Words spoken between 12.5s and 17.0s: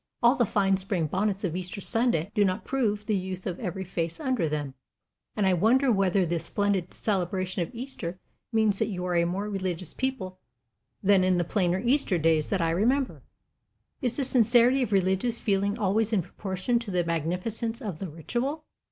I remember. Is the sincerity of religious feeling always in proportion to